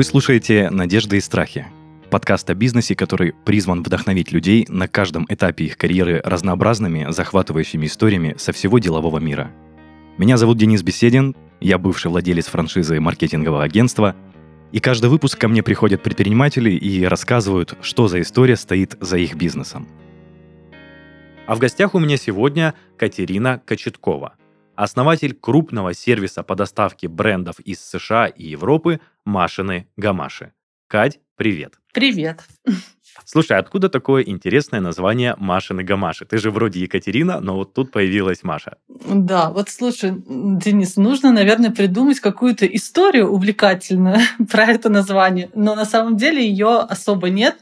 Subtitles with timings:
[0.00, 1.66] Вы слушаете «Надежды и страхи»–
[2.10, 8.34] подкаст о бизнесе, который призван вдохновить людей на каждом этапе их карьеры разнообразными, захватывающими историями
[8.38, 9.50] со всего делового мира.
[10.16, 14.16] Меня зовут Денис Беседин, я бывший владелец франшизы маркетингового агентства,
[14.72, 19.34] и каждый выпуск ко мне приходят предприниматели и рассказывают, что за история стоит за их
[19.34, 19.86] бизнесом.
[21.46, 24.32] А в гостях у меня сегодня Катерина Кочеткова,
[24.82, 30.52] основатель крупного сервиса по доставке брендов из США и Европы Машины Гамаши.
[30.86, 31.78] Кать, привет.
[31.92, 32.40] Привет.
[33.24, 36.24] Слушай, откуда такое интересное название Машины Гамаши?
[36.24, 38.76] Ты же вроде Екатерина, но вот тут появилась Маша.
[39.06, 44.18] Да, вот слушай, Денис, нужно, наверное, придумать какую-то историю увлекательную
[44.50, 45.50] про это название.
[45.54, 47.56] Но на самом деле ее особо нет,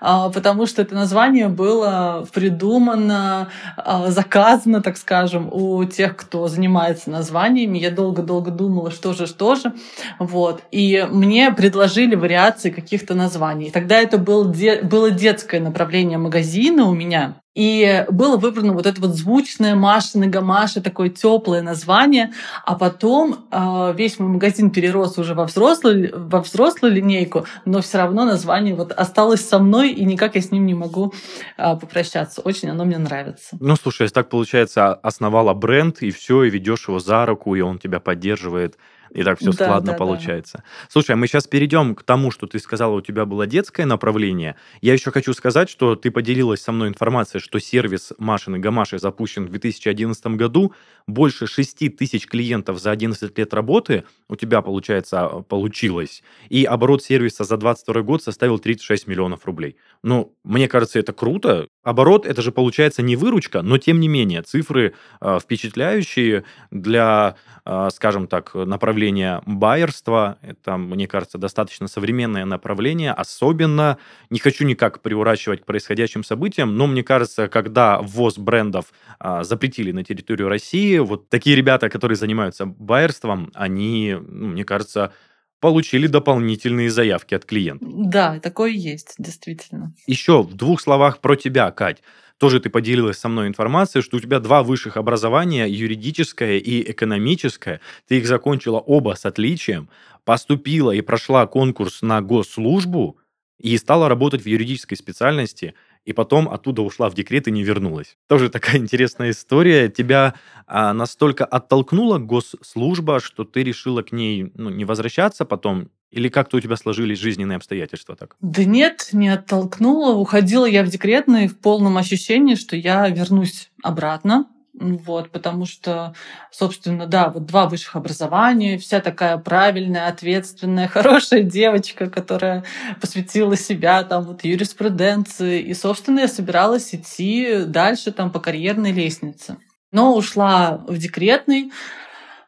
[0.00, 7.10] а, потому что это название было придумано, а, заказано, так скажем, у тех, кто занимается
[7.10, 7.78] названиями.
[7.78, 9.72] Я долго-долго думала, что же, что же.
[10.18, 10.62] Вот.
[10.70, 13.70] И мне предложили вариации каких-то названий.
[13.70, 14.44] Тогда это был,
[14.86, 17.36] было детское направление магазина у меня.
[17.56, 22.32] И было выбрано вот это вот звучное Машина Гамаша, такое теплое название.
[22.66, 27.96] А потом э, весь мой магазин перерос уже во взрослую, во взрослую линейку, но все
[27.96, 31.14] равно название вот осталось со мной, и никак я с ним не могу
[31.56, 32.42] э, попрощаться.
[32.42, 33.56] Очень оно мне нравится.
[33.58, 37.62] Ну, слушай, если так получается, основала бренд, и все, и ведешь его за руку, и
[37.62, 38.76] он тебя поддерживает
[39.10, 40.58] и так все да, складно да, получается.
[40.58, 40.64] Да.
[40.88, 44.56] Слушай, а мы сейчас перейдем к тому, что ты сказала, у тебя было детское направление.
[44.80, 48.98] Я еще хочу сказать, что ты поделилась со мной информацией, что сервис Машин и Гамаши
[48.98, 50.72] запущен в 2011 году.
[51.06, 56.22] Больше 6 тысяч клиентов за 11 лет работы у тебя, получается, получилось.
[56.48, 59.76] И оборот сервиса за 22 год составил 36 миллионов рублей.
[60.02, 61.68] Ну, мне кажется, это круто.
[61.84, 67.88] Оборот, это же получается не выручка, но тем не менее, цифры э, впечатляющие для, э,
[67.92, 70.38] скажем так, направления направление байерства.
[70.40, 73.12] Это, мне кажется, достаточно современное направление.
[73.12, 73.98] Особенно,
[74.30, 78.86] не хочу никак приурачивать к происходящим событиям, но мне кажется, когда ввоз брендов
[79.18, 85.12] а, запретили на территорию России, вот такие ребята, которые занимаются байерством, они, ну, мне кажется,
[85.60, 87.88] получили дополнительные заявки от клиентов.
[87.92, 89.92] Да, такое есть, действительно.
[90.06, 92.02] Еще в двух словах про тебя, Кать
[92.38, 97.80] тоже ты поделилась со мной информацией, что у тебя два высших образования, юридическое и экономическое.
[98.06, 99.88] Ты их закончила оба с отличием,
[100.24, 103.18] поступила и прошла конкурс на госслужбу
[103.58, 108.16] и стала работать в юридической специальности и потом оттуда ушла в декрет и не вернулась.
[108.28, 109.88] Тоже такая интересная история.
[109.88, 110.34] Тебя
[110.66, 116.56] а, настолько оттолкнула госслужба, что ты решила к ней ну, не возвращаться потом или как-то
[116.56, 118.36] у тебя сложились жизненные обстоятельства так?
[118.40, 120.14] Да нет, не оттолкнула.
[120.14, 124.46] Уходила я в декретный в полном ощущении, что я вернусь обратно.
[124.78, 126.14] Вот, потому что,
[126.50, 132.62] собственно, да, вот два высших образования, вся такая правильная, ответственная, хорошая девочка, которая
[133.00, 135.62] посвятила себя там вот юриспруденции.
[135.62, 139.56] И, собственно, я собиралась идти дальше там по карьерной лестнице.
[139.92, 141.72] Но ушла в декретный,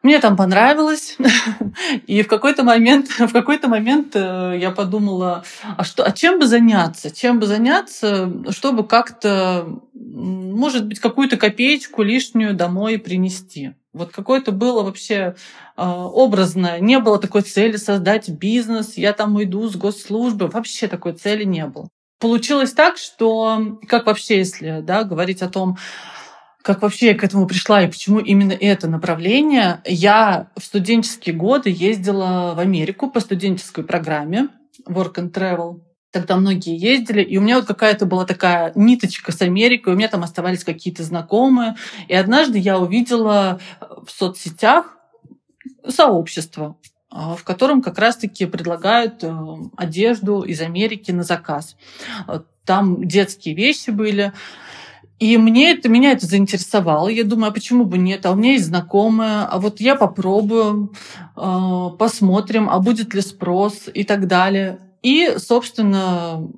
[0.01, 1.17] мне там понравилось,
[2.07, 5.43] и в какой-то момент, в какой-то момент э, я подумала,
[5.77, 12.03] а что, а чем бы заняться, чем бы заняться, чтобы как-то, может быть, какую-то копеечку
[12.03, 13.73] лишнюю домой принести.
[13.91, 15.35] Вот какое-то было вообще
[15.75, 16.79] э, образное.
[16.79, 20.47] Не было такой цели создать бизнес, я там уйду с госслужбы.
[20.47, 21.89] Вообще такой цели не было.
[22.19, 25.77] Получилось так, что, как вообще, если да, говорить о том,
[26.61, 29.81] как вообще я к этому пришла и почему именно это направление.
[29.85, 34.49] Я в студенческие годы ездила в Америку по студенческой программе
[34.87, 35.81] Work and Travel.
[36.11, 40.07] Тогда многие ездили, и у меня вот какая-то была такая ниточка с Америкой, у меня
[40.07, 41.75] там оставались какие-то знакомые.
[42.07, 44.97] И однажды я увидела в соцсетях
[45.87, 46.77] сообщество,
[47.11, 49.31] а, в котором как раз-таки предлагают э,
[49.77, 51.75] одежду из Америки на заказ.
[52.65, 54.33] Там детские вещи были.
[55.19, 57.09] И мне это, меня это заинтересовало.
[57.09, 58.25] Я думаю, а почему бы нет?
[58.25, 60.93] А у меня есть знакомые, а вот я попробую,
[61.35, 64.79] а, посмотрим, а будет ли спрос и так далее.
[65.01, 66.49] И, собственно,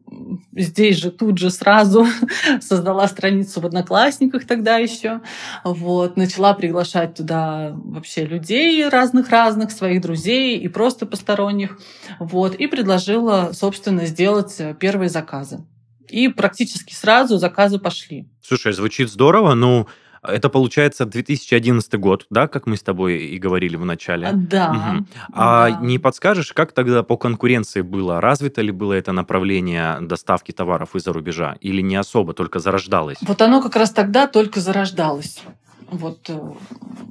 [0.55, 2.07] здесь же тут же сразу
[2.61, 5.21] создала страницу в Одноклассниках тогда еще.
[5.63, 11.79] Вот, начала приглашать туда вообще людей разных-разных, своих друзей и просто посторонних.
[12.19, 15.63] Вот, и предложила, собственно, сделать первые заказы
[16.11, 18.27] и практически сразу заказы пошли.
[18.41, 19.87] Слушай, звучит здорово, ну,
[20.23, 24.27] это получается 2011 год, да, как мы с тобой и говорили в начале.
[24.27, 24.71] А, да.
[24.71, 25.05] Угу.
[25.33, 25.79] А да.
[25.81, 28.21] не подскажешь, как тогда по конкуренции было?
[28.21, 31.57] Развито ли было это направление доставки товаров из-за рубежа?
[31.61, 33.17] Или не особо, только зарождалось?
[33.21, 35.41] Вот оно как раз тогда только зарождалось.
[35.91, 36.39] Вот э,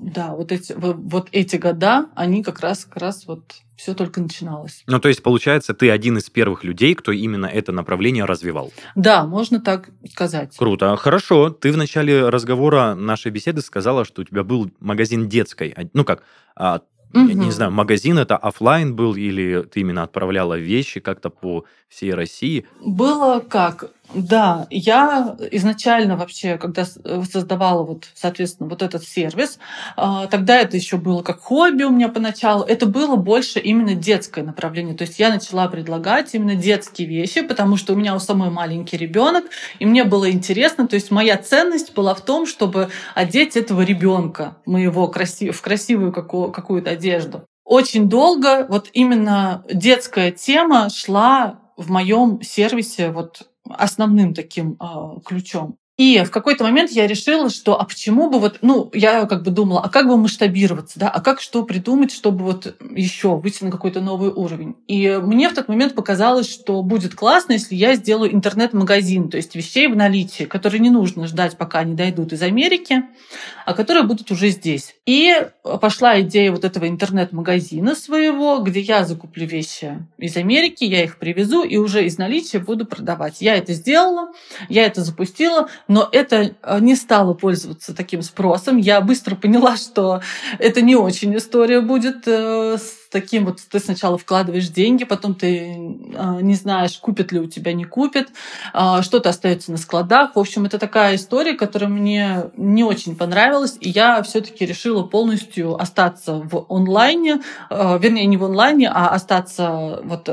[0.01, 4.83] да, вот эти, вот эти года, они как раз, как раз вот все только начиналось.
[4.87, 8.73] Ну, то есть, получается, ты один из первых людей, кто именно это направление развивал.
[8.95, 10.57] Да, можно так сказать.
[10.57, 10.97] Круто.
[10.97, 11.51] Хорошо.
[11.51, 15.75] Ты в начале разговора нашей беседы сказала, что у тебя был магазин детской.
[15.93, 16.23] Ну как,
[16.57, 16.81] а,
[17.13, 17.27] Угу.
[17.27, 22.15] Я не знаю, магазин это офлайн был или ты именно отправляла вещи как-то по всей
[22.15, 22.67] России?
[22.81, 23.91] Было как?
[24.13, 29.59] Да, я изначально вообще, когда э, создавала вот, соответственно, вот этот сервис,
[29.97, 34.43] а, тогда это еще было как хобби у меня поначалу, это было больше именно детское
[34.43, 34.97] направление.
[34.97, 38.97] То есть я начала предлагать именно детские вещи, потому что у меня у самой маленький
[38.97, 39.45] ребенок,
[39.79, 40.89] и мне было интересно.
[40.89, 45.57] То есть моя ценность была в том, чтобы одеть этого ребенка моего красив...
[45.57, 47.45] в красивую какую-то одежду.
[47.65, 55.79] Очень долго вот именно детская тема шла в моем сервисе вот основным таким э, ключом.
[56.01, 59.51] И в какой-то момент я решила, что а почему бы вот, ну, я как бы
[59.51, 63.71] думала, а как бы масштабироваться, да, а как что придумать, чтобы вот еще выйти на
[63.71, 64.77] какой-то новый уровень.
[64.89, 69.55] И мне в тот момент показалось, что будет классно, если я сделаю интернет-магазин, то есть
[69.55, 73.03] вещей в наличии, которые не нужно ждать, пока они дойдут из Америки,
[73.67, 74.95] а которые будут уже здесь.
[75.05, 75.35] И
[75.83, 81.63] пошла идея вот этого интернет-магазина своего, где я закуплю вещи из Америки, я их привезу
[81.63, 83.43] и уже из наличия буду продавать.
[83.43, 84.33] Я это сделала,
[84.71, 88.77] я это запустила, но это э, не стало пользоваться таким спросом.
[88.77, 90.23] Я быстро поняла, что
[90.61, 95.59] это не очень история будет э, с таким вот, ты сначала вкладываешь деньги, потом ты
[95.59, 98.29] э, не знаешь, купят ли у тебя, не купят,
[99.01, 100.37] что-то остается на складах.
[100.37, 105.75] В общем, это такая история, которая мне не очень понравилась, и я все-таки решила полностью
[105.75, 110.29] остаться в онлайне, вернее, не в онлайне, а остаться вот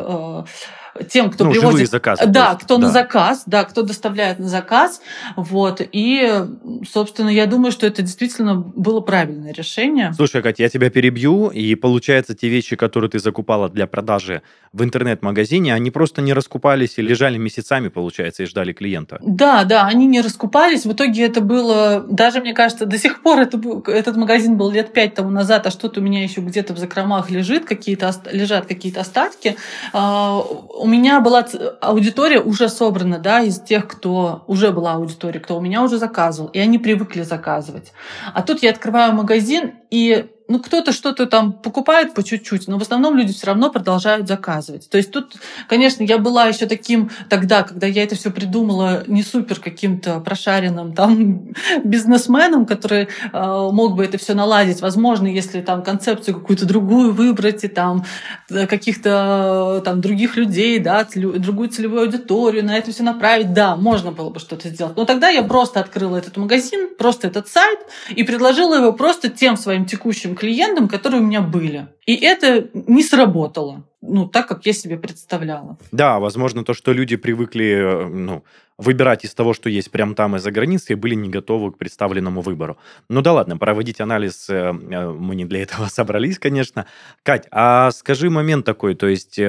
[1.10, 1.90] тем, кто ну, приводит...
[1.90, 2.26] заказы.
[2.28, 2.88] Да, кто да.
[2.88, 5.02] на заказ, да, кто доставляет на заказ.
[5.36, 5.82] Вот.
[5.92, 6.46] И,
[6.92, 10.14] собственно, я думаю, что это действительно было правильное решение.
[10.14, 14.42] Слушай, Катя, я тебя перебью, и получается, те вещи, которые ты закупала для продажи
[14.74, 19.18] в интернет-магазине, они просто не раскупались и лежали месяцами, получается, и ждали клиента.
[19.22, 20.86] Да, да, они не раскупались.
[20.86, 24.94] В итоге это было, даже, мне кажется, до сих пор это, этот магазин был лет
[24.94, 29.02] пять тому назад, а что-то у меня еще где-то в закромах лежит, какие-то, лежат какие-то
[29.02, 29.56] остатки.
[29.94, 30.42] А,
[30.88, 31.46] у меня была
[31.82, 36.50] аудитория уже собрана, да, из тех, кто уже была аудитория, кто у меня уже заказывал,
[36.54, 37.92] и они привыкли заказывать.
[38.34, 42.82] А тут я открываю магазин, и ну, кто-то что-то там покупает по чуть-чуть, но в
[42.82, 44.90] основном люди все равно продолжают заказывать.
[44.90, 45.36] То есть тут,
[45.68, 50.94] конечно, я была еще таким тогда, когда я это все придумала, не супер каким-то прошаренным
[50.94, 51.50] там
[51.84, 53.04] бизнесменом, который
[53.34, 54.82] э, мог бы это все наладить.
[54.82, 58.06] Возможно, если там концепцию какую-то другую выбрать и там
[58.50, 64.12] э, каких-то там других людей, да, другую целевую аудиторию, на это все направить, да, можно
[64.12, 64.96] было бы что-то сделать.
[64.96, 67.80] Но тогда я просто открыла этот магазин, просто этот сайт
[68.10, 71.88] и предложила его просто тем своим текущим клиентам, которые у меня были.
[72.06, 75.78] И это не сработало, ну, так, как я себе представляла.
[75.92, 78.44] Да, возможно, то, что люди привыкли, э, ну,
[78.78, 82.42] выбирать из того, что есть прямо там из-за границы, и были не готовы к представленному
[82.42, 82.78] выбору.
[83.10, 86.86] Ну да ладно, проводить анализ э, э, мы не для этого собрались, конечно.
[87.24, 89.40] Кать, а скажи момент такой, то есть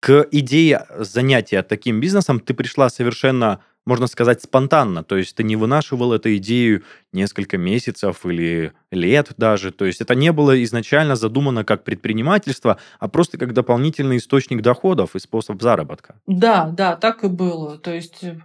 [0.00, 5.02] к идее занятия таким бизнесом ты пришла совершенно можно сказать, спонтанно.
[5.02, 6.82] То есть ты не вынашивал эту идею
[7.12, 9.72] несколько месяцев или лет даже.
[9.72, 15.16] То есть это не было изначально задумано как предпринимательство, а просто как дополнительный источник доходов
[15.16, 16.16] и способ заработка.
[16.26, 17.78] Да, да, так и было.
[17.78, 18.38] То есть э,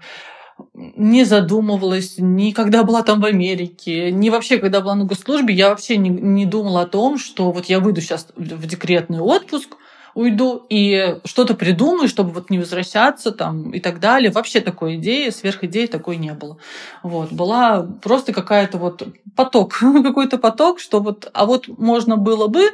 [0.73, 5.69] не задумывалась, ни когда была там в Америке, ни вообще, когда была на госслужбе, я
[5.69, 9.75] вообще не, не думала о том, что вот я выйду сейчас в декретный отпуск,
[10.13, 14.31] уйду и что-то придумаю, чтобы вот не возвращаться там и так далее.
[14.31, 16.57] Вообще такой идеи, сверхидеи такой не было.
[17.01, 17.31] Вот.
[17.31, 22.69] Была просто какая-то вот поток, какой-то поток, что вот, а вот можно было бы,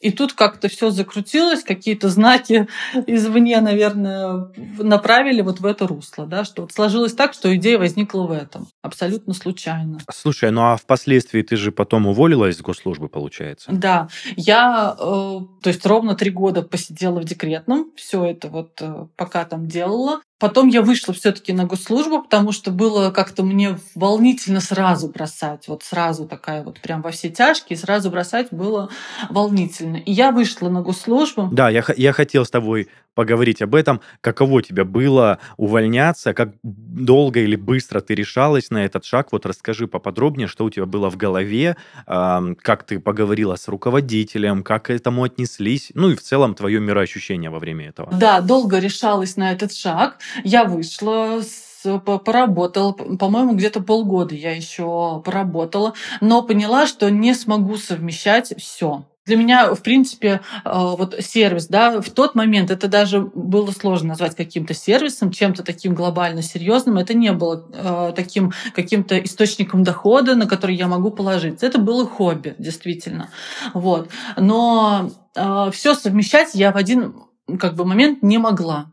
[0.00, 2.68] и тут как-то все закрутилось, какие-то знаки
[3.06, 8.22] извне, наверное, направили вот в это русло, да, что вот сложилось так, что идея возникла
[8.22, 9.98] в этом, абсолютно случайно.
[10.10, 13.70] Слушай, ну а впоследствии ты же потом уволилась с госслужбы, получается?
[13.72, 19.06] Да, я, э, то есть ровно три года посидела в декретном, все это вот э,
[19.16, 24.60] пока там делала, Потом я вышла все-таки на госслужбу, потому что было как-то мне волнительно
[24.60, 28.88] сразу бросать, вот сразу такая вот прям во все тяжкие, сразу бросать было
[29.28, 29.96] волнительно.
[29.96, 31.50] И я вышла на госслужбу.
[31.52, 34.00] Да, я, я хотел с тобой поговорить об этом.
[34.20, 36.34] Каково тебе было увольняться?
[36.34, 39.32] Как долго или быстро ты решалась на этот шаг?
[39.32, 41.76] Вот расскажи поподробнее, что у тебя было в голове,
[42.06, 47.50] как ты поговорила с руководителем, как к этому отнеслись, ну и в целом твое мироощущение
[47.50, 48.12] во время этого.
[48.12, 50.18] Да, долго решалась на этот шаг.
[50.44, 57.78] Я вышла с поработала, по-моему, где-то полгода я еще поработала, но поняла, что не смогу
[57.78, 59.06] совмещать все.
[59.26, 64.10] Для меня, в принципе, э, вот сервис, да, в тот момент это даже было сложно
[64.10, 66.96] назвать каким-то сервисом, чем-то таким глобально серьезным.
[66.96, 71.66] Это не было э, таким каким-то источником дохода, на который я могу положиться.
[71.66, 73.28] Это было хобби, действительно.
[73.74, 74.08] Вот.
[74.38, 77.14] Но э, все совмещать я в один
[77.58, 78.90] как бы момент не могла.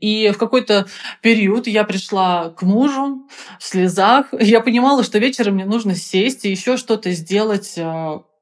[0.00, 0.86] И в какой-то
[1.20, 3.26] период я пришла к мужу
[3.58, 4.26] в слезах.
[4.32, 7.76] Я понимала, что вечером мне нужно сесть и еще что-то сделать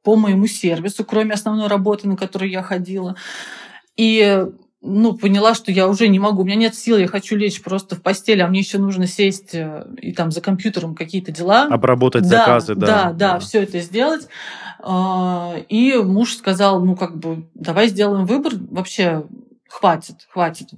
[0.03, 3.17] по моему сервису, кроме основной работы, на которую я ходила.
[3.97, 4.47] И
[4.83, 7.95] ну, поняла, что я уже не могу, у меня нет сил, я хочу лечь просто
[7.95, 11.69] в постели, а мне еще нужно сесть э, и там за компьютером какие-то дела.
[11.71, 12.87] Обработать да, заказы, да.
[12.87, 13.39] Да, да, да.
[13.39, 14.27] все это сделать.
[14.81, 18.55] А, и муж сказал, ну, как бы, давай сделаем выбор.
[18.57, 19.23] Вообще,
[19.73, 20.69] хватит, хватит.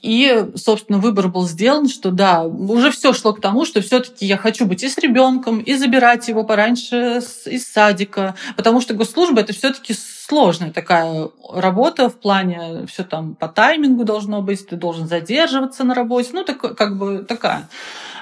[0.00, 4.38] И, собственно, выбор был сделан, что да, уже все шло к тому, что все-таки я
[4.38, 9.52] хочу быть и с ребенком, и забирать его пораньше из садика, потому что госслужба это
[9.52, 9.92] все-таки
[10.26, 15.94] сложная такая работа в плане все там по таймингу должно быть, ты должен задерживаться на
[15.94, 17.68] работе, ну так как бы такая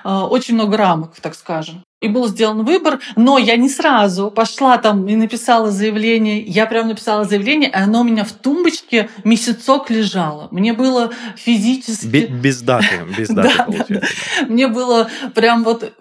[0.04, 4.78] а, очень много рамок, так скажем и был сделан выбор, но я не сразу пошла
[4.78, 6.40] там и написала заявление.
[6.40, 10.49] Я прям написала заявление, и оно у меня в тумбочке месяцок лежало.
[10.50, 12.07] Мне было физически...
[12.07, 14.14] Без даты, без даты, получается.
[14.49, 15.92] Мне было прям вот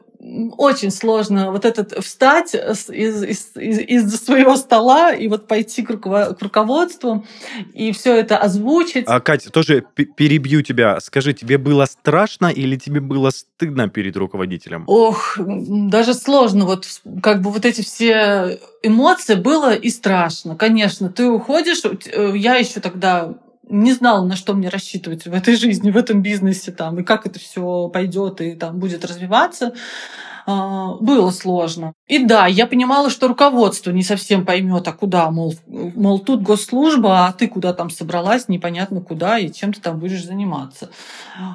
[0.58, 3.24] очень сложно вот этот встать из, из,
[3.56, 7.26] из, из своего стола и вот пойти к, руковод, к руководству
[7.74, 9.06] и все это озвучить.
[9.08, 11.00] А, Катя, тоже перебью тебя.
[11.00, 14.84] Скажи, тебе было страшно или тебе было стыдно перед руководителем?
[14.88, 16.66] Ох, даже сложно.
[16.66, 16.86] Вот
[17.22, 20.56] как бы вот эти все эмоции было и страшно.
[20.56, 23.36] Конечно, ты уходишь, э, я еще тогда
[23.70, 27.26] не знала, на что мне рассчитывать в этой жизни, в этом бизнесе, там, и как
[27.26, 29.74] это все пойдет и там будет развиваться
[30.46, 31.94] а, было сложно.
[32.08, 37.28] И да, я понимала, что руководство не совсем поймет, а куда, мол, мол, тут госслужба,
[37.28, 40.90] а ты куда там собралась, непонятно куда, и чем ты там будешь заниматься.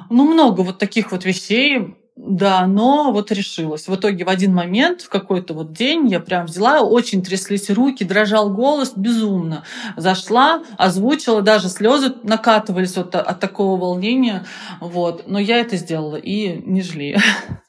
[0.09, 3.89] Ну, много вот таких вот вещей да, но вот решилась.
[3.89, 8.05] В итоге в один момент, в какой-то вот день я прям взяла, очень тряслись руки,
[8.05, 9.63] дрожал голос безумно.
[9.97, 14.45] Зашла, озвучила, даже слезы накатывались вот от такого волнения.
[14.79, 15.27] Вот.
[15.27, 17.19] Но я это сделала и не жалею.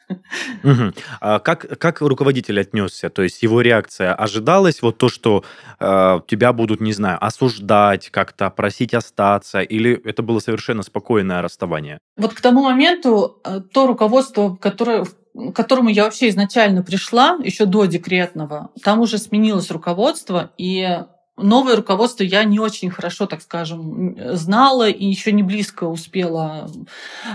[0.63, 0.93] Угу.
[1.21, 3.11] А как, как руководитель отнесся?
[3.11, 5.45] То есть его реакция ожидалась вот то, что
[5.81, 11.99] э, тебя будут, не знаю, осуждать, как-то просить остаться, или это было совершенно спокойное расставание?
[12.17, 17.67] Вот к тому моменту э, то руководство, которое, к которому я вообще изначально пришла, еще
[17.67, 21.01] до декретного, там уже сменилось руководство, и
[21.37, 26.71] новое руководство я не очень хорошо, так скажем, знала и еще не близко успела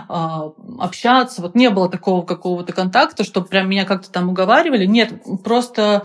[0.08, 1.41] а, общаться.
[1.41, 4.86] Вот не было такого какого-то контакта, чтобы прям меня как-то там уговаривали.
[4.86, 6.03] Нет, просто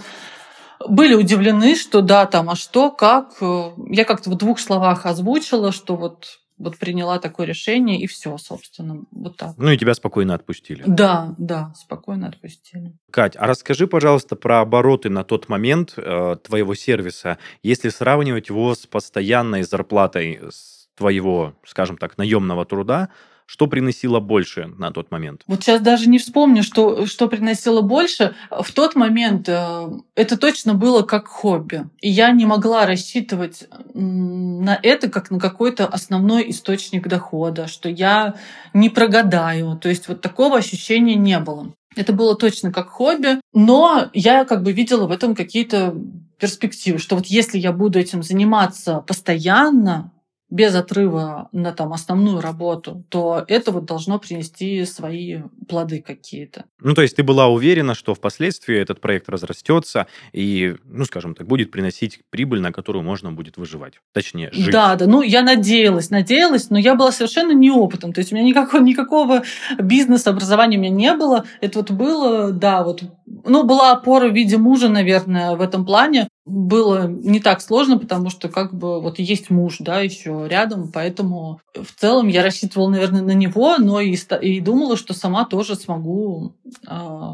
[0.87, 3.37] были удивлены, что да, там, а что, как.
[3.41, 9.05] Я как-то в двух словах озвучила, что вот вот приняла такое решение, и все, собственно,
[9.11, 9.55] вот так.
[9.59, 10.83] Ну и тебя спокойно отпустили.
[10.87, 12.93] Да, да, спокойно отпустили.
[13.11, 18.75] Кать, а расскажи, пожалуйста, про обороты на тот момент э, твоего сервиса, если сравнивать его
[18.75, 23.11] с постоянной зарплатой с твоего, скажем так, наемного труда,
[23.47, 25.43] что приносило больше на тот момент?
[25.47, 28.35] Вот сейчас даже не вспомню, что, что приносило больше.
[28.51, 31.85] В тот момент э, это точно было как хобби.
[32.01, 38.35] И я не могла рассчитывать на это как на какой-то основной источник дохода, что я
[38.75, 39.79] не прогадаю.
[39.81, 41.73] То есть вот такого ощущения не было.
[41.95, 45.95] Это было точно как хобби, но я как бы видела в этом какие-то
[46.39, 50.13] перспективы, что вот если я буду этим заниматься постоянно,
[50.49, 56.67] без отрыва на там основную работу, то это вот должно принести свои плоды какие-то.
[56.81, 61.47] Ну, то есть ты была уверена, что впоследствии этот проект разрастется и, ну, скажем так,
[61.49, 63.95] будет приносить прибыль, на которую можно будет выживать.
[64.13, 64.71] Точнее, жить.
[64.71, 65.07] Да, да.
[65.07, 68.13] Ну, я надеялась, надеялась, но я была совершенно неопытом.
[68.13, 69.43] То есть у меня никакого, никакого
[69.79, 71.45] бизнес-образования у меня не было.
[71.61, 73.03] Это вот было, да, вот
[73.45, 78.31] ну, была опора в виде мужа, наверное, в этом плане было не так сложно, потому
[78.31, 83.23] что как бы вот есть муж, да, еще рядом, поэтому в целом я рассчитывала, наверное,
[83.23, 86.55] на него, но и, и думала, что сама тоже смогу
[86.89, 87.31] э,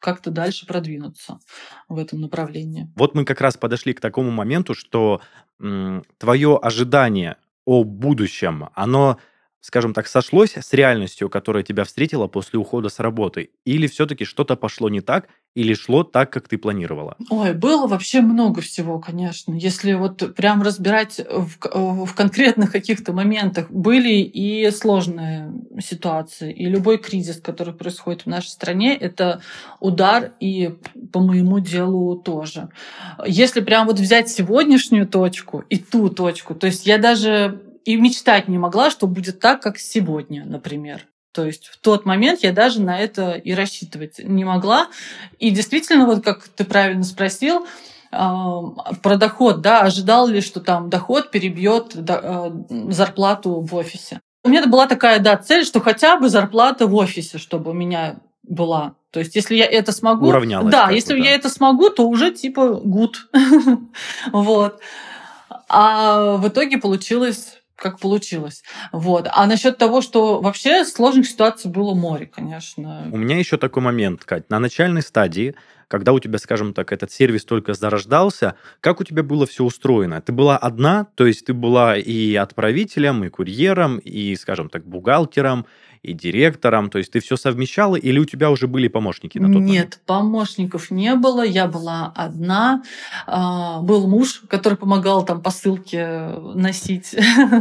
[0.00, 1.38] как-то дальше продвинуться
[1.88, 2.92] в этом направлении.
[2.96, 5.20] Вот мы как раз подошли к такому моменту, что
[5.60, 9.18] м, твое ожидание о будущем, оно
[9.66, 13.50] скажем так, сошлось с реальностью, которая тебя встретила после ухода с работы?
[13.64, 17.16] Или все-таки что-то пошло не так, или шло так, как ты планировала?
[17.30, 19.54] Ой, было вообще много всего, конечно.
[19.54, 21.56] Если вот прям разбирать в,
[22.06, 26.52] в конкретных каких-то моментах, были и сложные ситуации.
[26.52, 29.42] И любой кризис, который происходит в нашей стране, это
[29.80, 30.76] удар и
[31.12, 32.68] по моему делу тоже.
[33.26, 38.48] Если прям вот взять сегодняшнюю точку и ту точку, то есть я даже и мечтать
[38.48, 41.06] не могла, что будет так, как сегодня, например.
[41.32, 44.88] То есть в тот момент я даже на это и рассчитывать не могла.
[45.38, 47.66] И действительно, вот как ты правильно спросил,
[48.10, 52.50] про доход, да, ожидал ли, что там доход перебьет э,
[52.88, 54.20] зарплату в офисе.
[54.42, 58.16] У меня была такая, да, цель, что хотя бы зарплата в офисе, чтобы у меня
[58.42, 58.94] была.
[59.10, 60.28] То есть, если я это смогу...
[60.28, 60.72] Уравнялась.
[60.72, 61.24] Да, если да.
[61.24, 63.28] я это смогу, то уже типа гуд.
[64.32, 64.80] вот.
[65.68, 68.64] А в итоге получилось как получилось.
[68.90, 69.28] Вот.
[69.30, 73.08] А насчет того, что вообще сложных ситуаций было море, конечно.
[73.12, 74.48] У меня еще такой момент, Кать.
[74.50, 75.54] На начальной стадии,
[75.88, 80.20] когда у тебя, скажем так, этот сервис только зарождался, как у тебя было все устроено?
[80.20, 85.66] Ты была одна, то есть ты была и отправителем, и курьером, и, скажем так, бухгалтером,
[86.02, 86.90] и директором?
[86.90, 90.00] То есть ты все совмещала или у тебя уже были помощники на тот Нет, момент?
[90.06, 92.82] помощников не было, я была одна.
[93.26, 97.14] А, был муж, который помогал там посылки носить,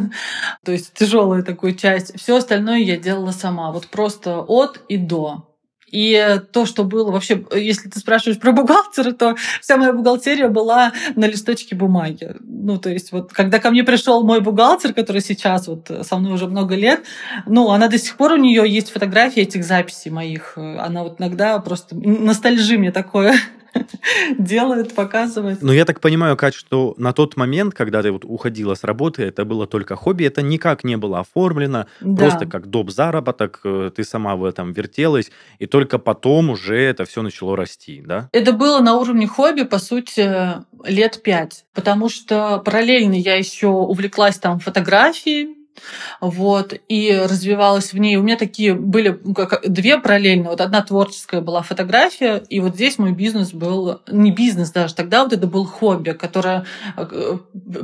[0.63, 2.19] то есть тяжелая такую часть.
[2.19, 5.54] Все остальное я делала сама, вот просто от и до.
[5.95, 10.91] И то, что было вообще, если ты спрашиваешь про бухгалтера, то вся моя бухгалтерия была
[11.15, 12.35] на листочке бумаги.
[12.41, 16.33] Ну, то есть вот когда ко мне пришел мой бухгалтер, который сейчас вот со мной
[16.33, 17.03] уже много лет,
[17.45, 20.57] ну, она до сих пор, у нее есть фотографии этих записей моих.
[20.57, 23.35] Она вот иногда просто ностальжи мне такое
[24.38, 25.62] делает, показывает.
[25.62, 29.24] Но я так понимаю, Кать, что на тот момент, когда ты вот уходила с работы,
[29.24, 32.24] это было только хобби, это никак не было оформлено, да.
[32.24, 32.91] просто как доп.
[32.91, 38.03] заработок, э, ты сама в этом вертелась, и только потом уже это все начало расти,
[38.05, 38.29] да?
[38.32, 44.38] Это было на уровне хобби, по сути, лет пять, потому что параллельно я еще увлеклась
[44.38, 45.64] там фотографией,
[46.22, 48.17] вот, и развивалась в ней.
[48.17, 50.50] У меня такие были ну, как, две параллельно.
[50.50, 55.24] Вот одна творческая была фотография, и вот здесь мой бизнес был, не бизнес даже, тогда
[55.24, 56.66] вот это был хобби, которое,
[56.98, 57.38] э,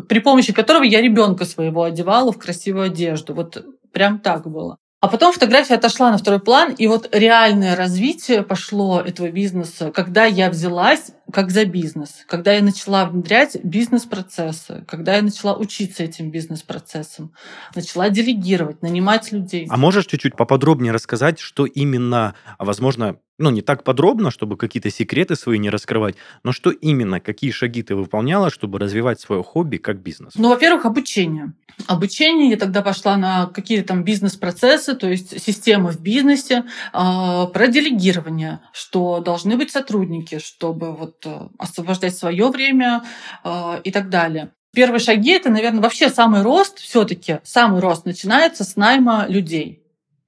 [0.08, 3.34] при помощи которого я ребенка своего одевала в красивую одежду.
[3.34, 4.78] Вот прям так было.
[5.02, 10.26] А потом фотография отошла на второй план, и вот реальное развитие пошло этого бизнеса, когда
[10.26, 16.32] я взялась как за бизнес, когда я начала внедрять бизнес-процессы, когда я начала учиться этим
[16.32, 17.34] бизнес-процессам,
[17.76, 19.68] начала делегировать, нанимать людей.
[19.70, 25.36] А можешь чуть-чуть поподробнее рассказать, что именно, возможно, ну, не так подробно, чтобы какие-то секреты
[25.36, 30.02] свои не раскрывать, но что именно, какие шаги ты выполняла, чтобы развивать свое хобби как
[30.02, 30.34] бизнес?
[30.36, 31.54] Ну, во-первых, обучение.
[31.88, 37.68] Обучение, я тогда пошла на какие-то там бизнес-процессы, то есть системы в бизнесе, а, про
[37.68, 43.04] делегирование, что должны быть сотрудники, чтобы вот э, освобождать свое время
[43.44, 44.52] а, и так далее.
[44.74, 49.82] Первые шаги это, наверное, вообще самый рост, все-таки самый рост начинается с найма людей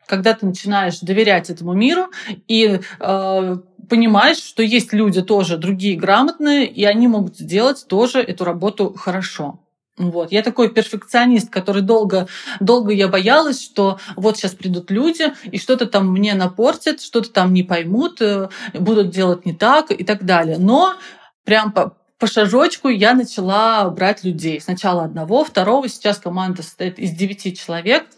[0.05, 2.07] когда ты начинаешь доверять этому миру
[2.47, 3.57] и э,
[3.89, 9.59] понимаешь, что есть люди тоже другие грамотные, и они могут сделать тоже эту работу хорошо.
[9.97, 10.31] Вот.
[10.31, 12.27] Я такой перфекционист, который долго,
[12.59, 17.53] долго я боялась, что вот сейчас придут люди и что-то там мне напортят, что-то там
[17.53, 20.57] не поймут, э, будут делать не так и так далее.
[20.57, 20.95] Но
[21.43, 24.59] прям по, по шажочку я начала брать людей.
[24.59, 25.87] Сначала одного, второго.
[25.87, 28.05] Сейчас команда состоит из девяти человек–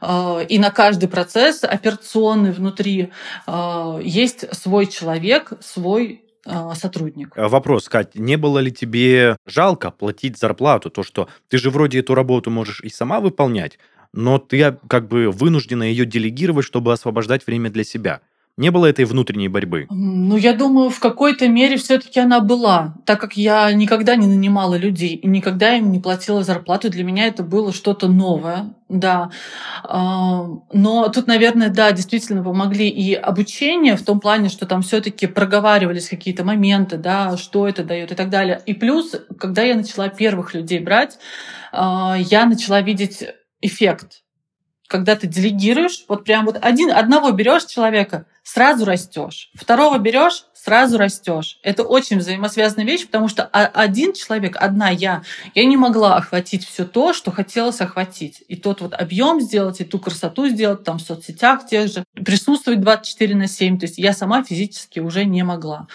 [0.00, 3.12] Э, и на каждый процесс операционный внутри
[3.46, 7.32] э, есть свой человек, свой э, сотрудник.
[7.36, 10.90] Вопрос, Кать, не было ли тебе жалко платить зарплату?
[10.90, 13.78] То, что ты же вроде эту работу можешь и сама выполнять,
[14.12, 18.20] но ты как бы вынуждена ее делегировать, чтобы освобождать время для себя.
[18.58, 19.86] Не было этой внутренней борьбы?
[19.90, 24.26] Ну, я думаю, в какой-то мере все таки она была, так как я никогда не
[24.26, 26.88] нанимала людей и никогда им не платила зарплату.
[26.88, 29.30] Для меня это было что-то новое, да.
[29.84, 35.02] А, но тут, наверное, да, действительно помогли и обучение в том плане, что там все
[35.02, 38.62] таки проговаривались какие-то моменты, да, что это дает и так далее.
[38.64, 41.18] И плюс, когда я начала первых людей брать,
[41.72, 43.22] а, я начала видеть
[43.60, 44.22] эффект
[44.86, 49.50] когда ты делегируешь, вот прям вот один, одного берешь человека, сразу растешь.
[49.54, 51.58] Второго берешь, сразу растешь.
[51.62, 55.22] Это очень взаимосвязанная вещь, потому что один человек, одна я,
[55.54, 58.42] я не могла охватить все то, что хотелось охватить.
[58.48, 62.80] И тот вот объем сделать, и ту красоту сделать, там в соцсетях тех же, присутствовать
[62.80, 63.78] 24 на 7.
[63.78, 65.88] То есть я сама физически уже не могла.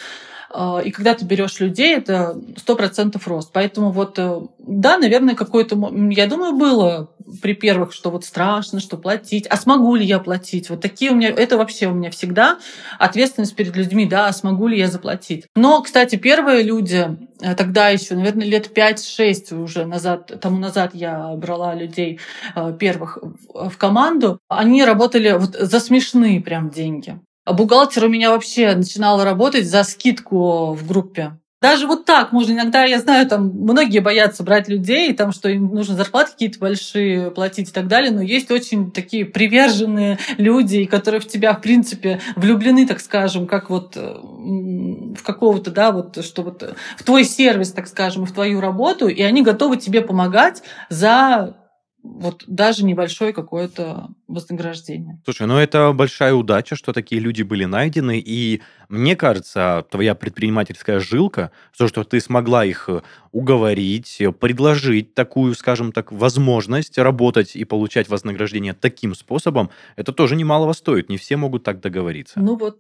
[0.84, 3.52] И когда ты берешь людей, это сто процентов рост.
[3.54, 4.20] Поэтому вот,
[4.60, 5.76] да, наверное, какое-то,
[6.10, 7.10] я думаю, было
[7.42, 10.70] при первых, что вот страшно, что платить, а смогу ли я платить?
[10.70, 12.60] Вот такие у меня, это вообще у меня всегда
[13.00, 15.46] ответственность перед людьми, да, а смогу ли я заплатить?
[15.56, 21.34] Но, кстати, первые люди, э, тогда еще, наверное, лет 5-6 уже назад, тому назад я
[21.36, 22.20] брала людей
[22.56, 23.20] э, первых
[23.54, 27.20] в команду, они работали вот за смешные прям деньги.
[27.44, 31.38] А бухгалтер у меня вообще начинала работать за скидку в группе.
[31.62, 35.68] Даже вот так можно иногда, я знаю, там многие боятся брать людей, там, что им
[35.68, 41.22] нужно зарплаты какие-то большие платить и так далее, но есть очень такие приверженные люди, которые
[41.22, 46.42] в тебя, в принципе, влюблены, так скажем, как вот э, в какого-то, да, вот, что
[46.42, 46.64] вот
[46.98, 51.61] в твой сервис, так скажем, в твою работу, и они готовы тебе помогать за
[52.04, 55.22] вот даже небольшое какое-то вознаграждение.
[55.24, 61.00] Слушай, ну это большая удача, что такие люди были найдены, и мне кажется, твоя предпринимательская
[61.00, 67.56] жилка, то, что ты смогла их э, уговорить, э, предложить такую, скажем так, возможность работать
[67.56, 72.40] и получать вознаграждение таким способом, это тоже немалого стоит, не все могут так договориться.
[72.40, 72.80] Ну вот,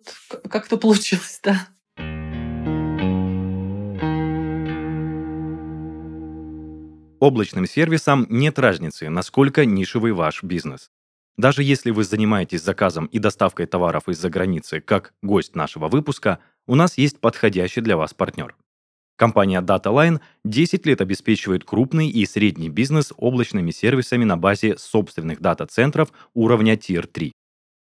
[0.49, 1.67] как-то получилось, да.
[7.21, 10.89] Облачным сервисам нет разницы, насколько нишевый ваш бизнес.
[11.37, 16.73] Даже если вы занимаетесь заказом и доставкой товаров из-за границы, как гость нашего выпуска, у
[16.73, 18.55] нас есть подходящий для вас партнер.
[19.17, 26.11] Компания DataLine 10 лет обеспечивает крупный и средний бизнес облачными сервисами на базе собственных дата-центров
[26.33, 27.31] уровня Tier 3.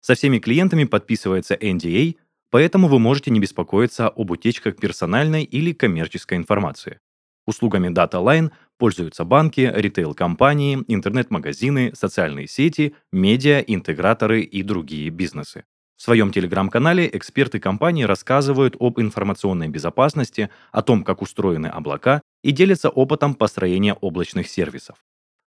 [0.03, 2.17] Со всеми клиентами подписывается NDA,
[2.51, 7.01] поэтому вы можете не беспокоиться об утечках персональной или коммерческой информации.
[7.47, 8.51] Услугами DataLine
[8.81, 15.65] пользуются банки, ритейл-компании, интернет-магазины, социальные сети, медиа, интеграторы и другие бизнесы.
[15.97, 22.53] В своем телеграм-канале эксперты компании рассказывают об информационной безопасности, о том, как устроены облака и
[22.53, 24.97] делятся опытом построения облачных сервисов.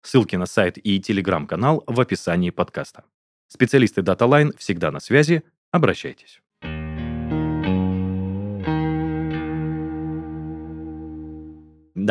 [0.03, 3.05] Ссылки на сайт и телеграм-канал в описании подкаста.
[3.47, 5.45] Специалисты DataLine всегда на связи.
[5.71, 6.43] Обращайтесь.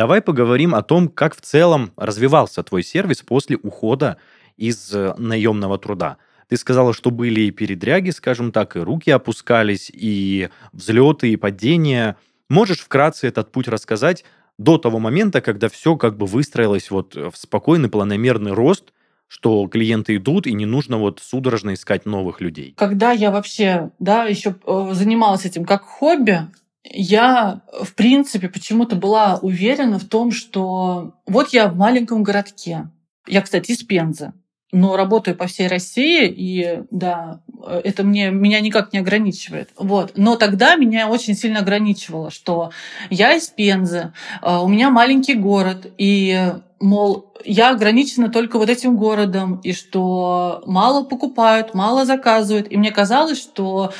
[0.00, 4.16] Давай поговорим о том, как в целом развивался твой сервис после ухода
[4.56, 6.16] из э, наемного труда.
[6.48, 12.16] Ты сказала, что были и передряги, скажем так, и руки опускались, и взлеты, и падения.
[12.48, 14.24] Можешь вкратце этот путь рассказать
[14.56, 18.94] до того момента, когда все как бы выстроилось вот в спокойный планомерный рост,
[19.28, 22.72] что клиенты идут, и не нужно вот судорожно искать новых людей.
[22.78, 26.48] Когда я вообще, да, еще э, занималась этим как хобби,
[26.84, 32.90] я, в принципе, почему-то была уверена в том, что вот я в маленьком городке.
[33.26, 34.32] Я, кстати, из Пензы,
[34.72, 37.42] но работаю по всей России, и да,
[37.84, 39.70] это мне, меня никак не ограничивает.
[39.76, 40.12] Вот.
[40.16, 42.70] Но тогда меня очень сильно ограничивало, что
[43.10, 48.96] я из Пензы, а, у меня маленький город, и мол, я ограничена только вот этим
[48.96, 52.70] городом, и что мало покупают, мало заказывают.
[52.70, 53.92] И мне казалось, что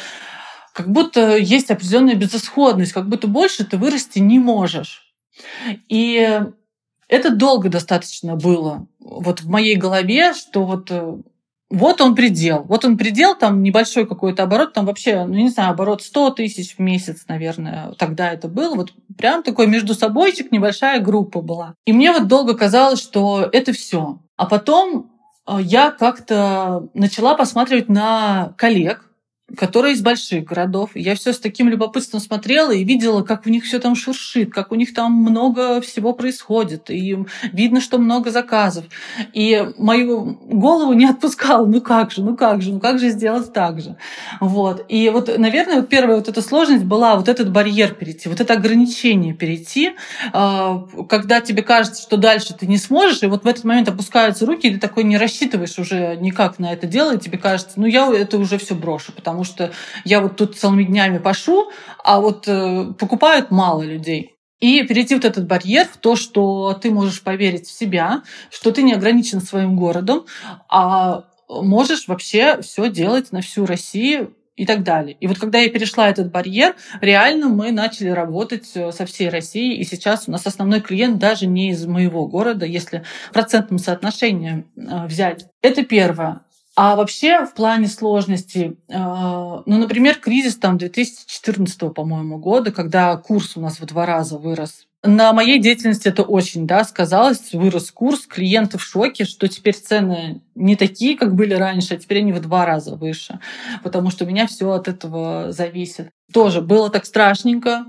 [0.72, 5.14] как будто есть определенная безысходность, как будто больше ты вырасти не можешь.
[5.88, 6.40] И
[7.08, 11.16] это долго достаточно было вот в моей голове, что вот э,
[11.70, 12.64] вот он предел.
[12.68, 16.76] Вот он предел, там небольшой какой-то оборот, там вообще, ну не знаю, оборот 100 тысяч
[16.76, 18.74] в месяц, наверное, тогда это было.
[18.74, 21.74] Вот прям такой между собойчик, небольшая группа была.
[21.84, 24.20] И мне вот долго казалось, что это все.
[24.36, 25.10] А потом
[25.46, 29.09] э, я как-то начала посматривать на коллег,
[29.56, 30.90] которые из больших городов.
[30.94, 34.72] Я все с таким любопытством смотрела и видела, как у них все там шуршит, как
[34.72, 36.90] у них там много всего происходит.
[36.90, 37.16] И
[37.52, 38.84] видно, что много заказов.
[39.32, 41.66] И мою голову не отпускала.
[41.66, 43.96] Ну как же, ну как же, ну как же сделать так же?
[44.40, 44.84] Вот.
[44.88, 48.54] И вот, наверное, вот первая вот эта сложность была вот этот барьер перейти, вот это
[48.54, 49.92] ограничение перейти,
[50.32, 54.46] а, когда тебе кажется, что дальше ты не сможешь, и вот в этот момент опускаются
[54.46, 57.86] руки, и ты такой не рассчитываешь уже никак на это дело, и тебе кажется, ну
[57.86, 59.72] я это уже все брошу, потому потому что
[60.04, 61.70] я вот тут целыми днями пашу,
[62.04, 64.34] а вот э, покупают мало людей.
[64.60, 68.82] И перейти вот этот барьер в то, что ты можешь поверить в себя, что ты
[68.82, 70.26] не ограничен своим городом,
[70.68, 75.16] а можешь вообще все делать на всю Россию и так далее.
[75.18, 79.80] И вот когда я перешла этот барьер, реально мы начали работать э, со всей Россией,
[79.80, 85.06] и сейчас у нас основной клиент даже не из моего города, если процентным соотношением э,
[85.06, 85.46] взять.
[85.62, 86.42] Это первое.
[86.82, 93.58] А вообще в плане сложности, э, ну, например, кризис там 2014, по-моему, года, когда курс
[93.58, 94.86] у нас в два раза вырос.
[95.02, 97.52] На моей деятельности это очень, да, сказалось.
[97.52, 102.20] Вырос курс, клиенты в шоке, что теперь цены не такие, как были раньше, а теперь
[102.20, 103.40] они в два раза выше,
[103.82, 106.08] потому что у меня все от этого зависит.
[106.32, 107.84] Тоже было так страшненько,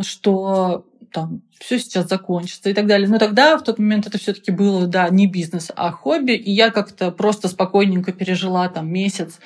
[0.00, 3.08] что там все сейчас закончится и так далее.
[3.08, 6.32] Но тогда в тот момент это все-таки было, да, не бизнес, а хобби.
[6.32, 9.38] И я как-то просто спокойненько пережила там месяц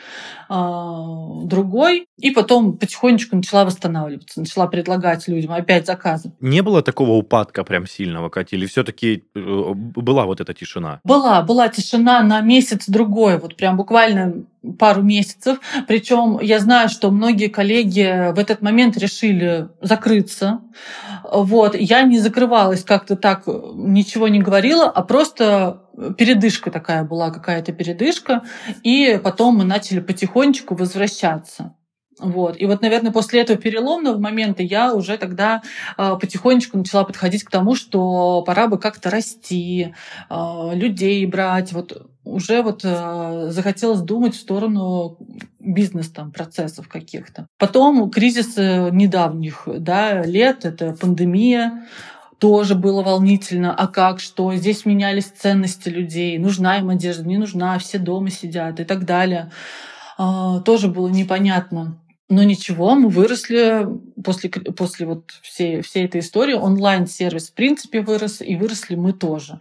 [0.49, 0.55] э,
[1.45, 2.07] другой.
[2.19, 6.33] И потом потихонечку начала восстанавливаться, начала предлагать людям опять заказы.
[6.41, 8.57] Не было такого упадка прям сильного, Катя?
[8.57, 11.01] Или все-таки э, была вот эта тишина?
[11.05, 13.39] Была, была тишина на месяц другой.
[13.39, 14.45] Вот прям буквально
[14.79, 15.59] пару месяцев.
[15.89, 20.61] Причем я знаю, что многие коллеги в этот момент решили закрыться.
[21.31, 21.75] Вот.
[21.75, 25.83] Я не закрывалась как-то так, ничего не говорила, а просто
[26.17, 28.43] передышка такая была, какая-то передышка.
[28.83, 31.75] И потом мы начали потихонечку возвращаться.
[32.21, 32.61] Вот.
[32.61, 35.63] И вот, наверное, после этого переломного момента я уже тогда
[35.97, 39.95] э, потихонечку начала подходить к тому, что пора бы как-то расти,
[40.29, 41.73] э, людей брать.
[41.73, 45.19] Вот уже вот э, захотелось думать в сторону
[45.59, 47.47] бизнес там процессов каких-то.
[47.59, 51.87] Потом кризис недавних да, лет, это пандемия,
[52.39, 53.75] тоже было волнительно.
[53.75, 54.55] А как, что?
[54.55, 56.39] Здесь менялись ценности людей.
[56.39, 59.51] Нужна им одежда, не нужна, все дома сидят и так далее.
[60.17, 61.99] А, тоже было непонятно.
[62.31, 63.89] Но ничего, мы выросли
[64.25, 66.55] после, после вот всей, всей этой истории.
[66.55, 69.59] Онлайн-сервис в принципе вырос, и выросли мы тоже.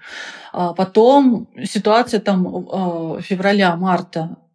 [0.53, 4.48] А потом ситуация там а, февраля-марта Э,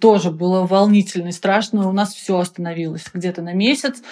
[0.00, 1.88] тоже было волнительно и страшно.
[1.88, 4.02] У нас все остановилось где-то на месяц,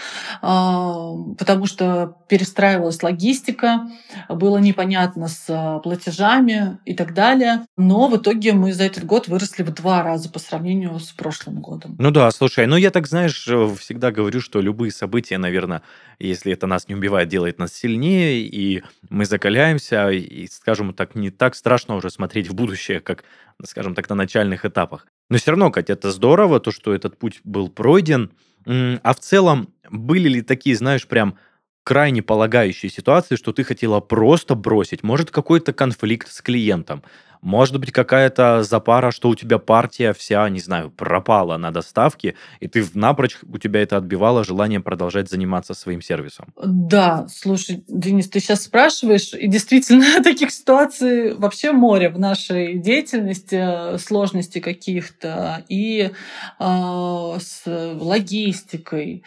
[0.43, 3.89] а, потому что перестраивалась логистика,
[4.29, 7.67] было непонятно с а, платежами и так далее.
[7.77, 11.61] Но в итоге мы за этот год выросли в два раза по сравнению с прошлым
[11.61, 11.97] годом.
[11.99, 15.83] Ну да, слушай, ну я так, знаешь, э, всегда говорю, что любые события, наверное,
[16.19, 21.31] если это нас не убивает, делает нас сильнее, и мы закаляемся, и, скажем так, не
[21.31, 23.25] так страшно уже смотреть в будущее, как,
[23.65, 25.07] скажем так, на начальных этапах.
[25.31, 28.31] Но все равно, Катя, это здорово, то, что этот путь был пройден.
[28.67, 31.37] А в целом, были ли такие, знаешь, прям
[31.85, 35.03] крайне полагающие ситуации, что ты хотела просто бросить?
[35.03, 37.03] Может, какой-то конфликт с клиентом?
[37.43, 42.69] Может быть, какая-то запара, что у тебя партия вся, не знаю, пропала на доставке, и
[42.69, 46.53] ты напрочь, у тебя это отбивало желание продолжать заниматься своим сервисом.
[46.63, 53.95] Да, слушай, Денис, ты сейчас спрашиваешь, и действительно таких ситуаций вообще море в нашей деятельности,
[53.95, 56.11] э, сложности каких-то, и
[56.59, 59.23] э, с логистикой,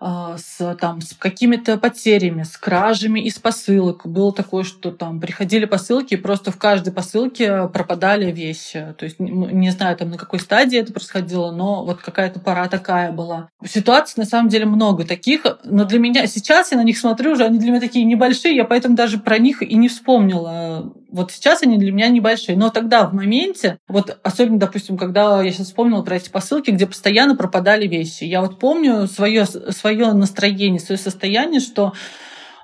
[0.00, 4.06] с, там, с какими-то потерями, с кражами из посылок.
[4.06, 8.94] Было такое, что там приходили посылки, и просто в каждой посылке пропадали вещи.
[8.98, 13.12] То есть не знаю, там на какой стадии это происходило, но вот какая-то пора такая
[13.12, 13.48] была.
[13.64, 17.44] Ситуаций на самом деле много таких, но для меня сейчас я на них смотрю уже,
[17.44, 20.92] они для меня такие небольшие, я поэтому даже про них и не вспомнила.
[21.12, 22.56] Вот сейчас они для меня небольшие.
[22.56, 26.86] Но тогда, в моменте, вот особенно, допустим, когда я сейчас вспомнила про эти посылки, где
[26.86, 28.24] постоянно пропадали вещи.
[28.24, 31.92] Я вот помню свое, свое настроение, свое состояние, что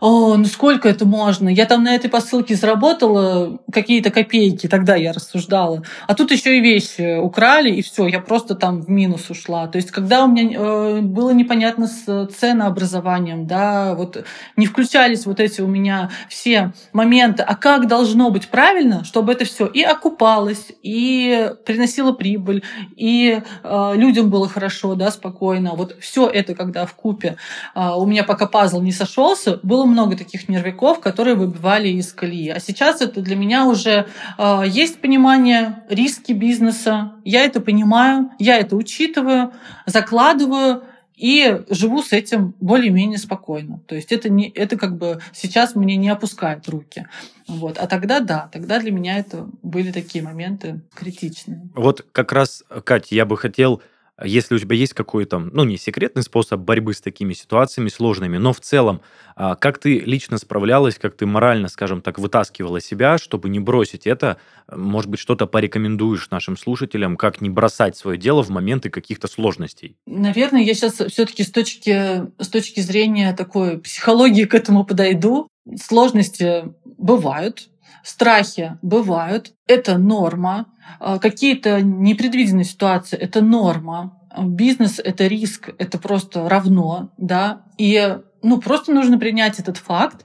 [0.01, 1.49] о, ну сколько это можно?
[1.49, 5.83] Я там на этой посылке заработала какие-то копейки, тогда я рассуждала.
[6.07, 9.67] А тут еще и вещи украли, и все, я просто там в минус ушла.
[9.69, 14.25] То есть, когда у меня э, было непонятно с ценообразованием, да, вот
[14.57, 19.45] не включались вот эти у меня все моменты, а как должно быть правильно, чтобы это
[19.45, 22.63] все и окупалось, и приносило прибыль,
[22.97, 25.73] и э, людям было хорошо, да, спокойно.
[25.75, 27.37] Вот все это, когда в купе
[27.75, 32.49] э, у меня пока пазл не сошелся, было много таких нервиков, которые выбивали из колеи.
[32.49, 34.07] А сейчас это для меня уже
[34.39, 37.13] э, есть понимание риски бизнеса.
[37.25, 39.53] Я это понимаю, я это учитываю,
[39.87, 40.83] закладываю
[41.17, 43.81] и живу с этим более-менее спокойно.
[43.87, 47.07] То есть это, не, это как бы сейчас мне не опускает руки.
[47.49, 47.79] Вот.
[47.79, 51.69] А тогда да, тогда для меня это были такие моменты критичные.
[51.75, 53.83] Вот как раз, Катя, я бы хотел
[54.23, 58.53] если у тебя есть какой-то, ну, не секретный способ борьбы с такими ситуациями сложными, но
[58.53, 59.03] в целом,
[59.35, 64.07] а, как ты лично справлялась, как ты морально, скажем так, вытаскивала себя, чтобы не бросить
[64.07, 64.39] это,
[64.75, 69.97] может быть, что-то порекомендуешь нашим слушателям, как не бросать свое дело в моменты каких-то сложностей?
[70.07, 75.49] Наверное, я сейчас все-таки с точки, с точки зрения такой психологии к этому подойду.
[75.83, 77.69] Сложности бывают,
[78.07, 80.67] страхи бывают, это норма.
[81.01, 84.21] А, какие-то непредвиденные ситуации— это норма.
[84.39, 87.63] Бизнес— это риск, это просто равно, да.
[87.79, 90.25] И ну, просто нужно принять этот факт.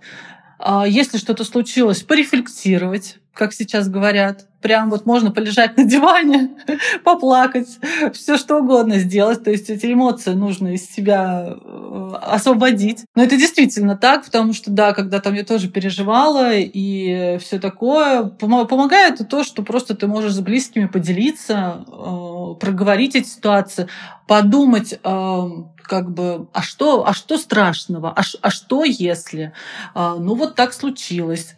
[0.59, 4.47] А, если что-то случилось, порефлексировать, как сейчас говорят.
[4.61, 6.51] Прям вот можно полежать на диване,
[7.03, 7.79] поплакать,
[8.13, 9.43] все что угодно сделать.
[9.43, 13.05] То есть эти эмоции нужно из себя э, освободить.
[13.15, 18.25] Но это действительно так, потому что, да, когда там я тоже переживала и все такое,
[18.25, 23.87] помогает то, что просто ты можешь с близкими поделиться, э, проговорить эти ситуации,
[24.27, 25.47] подумать, э,
[25.81, 29.53] как бы, а что, а что страшного, а, а что если,
[29.93, 31.55] а, ну вот так случилось,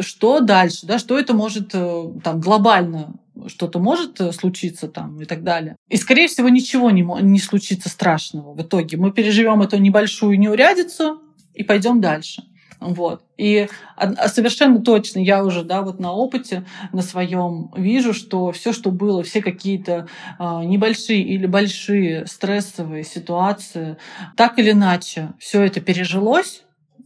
[0.00, 3.14] что дальше, да, что это может э, там глобально
[3.48, 5.76] что-то может э, случиться там и так далее.
[5.88, 8.96] И, скорее всего, ничего не, не случится страшного в итоге.
[8.96, 11.20] Мы переживем эту небольшую неурядицу
[11.54, 12.44] и пойдем дальше.
[12.80, 13.22] Вот.
[13.36, 18.72] И а совершенно точно я уже да, вот на опыте на своем вижу, что все,
[18.72, 20.08] что было, все какие-то
[20.38, 23.96] э, небольшие или большие стрессовые ситуации,
[24.36, 26.64] так или иначе, все это пережилось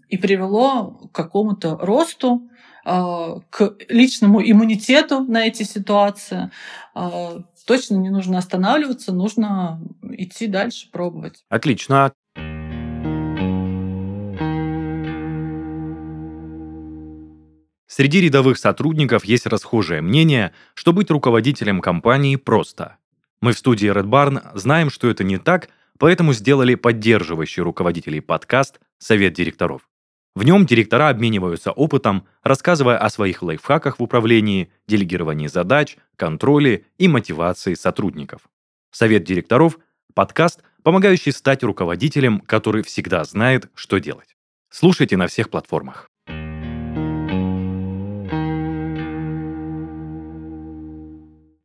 [0.09, 2.49] и привело к какому-то росту,
[2.85, 6.51] э, к личному иммунитету на эти ситуации.
[7.67, 11.45] Точно не нужно останавливаться, нужно идти дальше, пробовать.
[11.49, 12.13] Отлично.
[17.93, 22.99] Среди рядовых сотрудников есть расхожее мнение, что быть руководителем компании просто.
[23.41, 28.79] Мы в студии Red Barn знаем, что это не так, поэтому сделали поддерживающий руководителей подкаст
[28.99, 29.89] «Совет директоров».
[30.37, 37.09] В нем директора обмениваются опытом, рассказывая о своих лайфхаках в управлении, делегировании задач, контроле и
[37.09, 38.43] мотивации сотрудников.
[38.93, 39.81] Совет директоров–
[40.15, 44.37] подкаст, помогающий стать руководителем, который всегда знает, что делать.
[44.69, 46.10] Слушайте на всех платформах.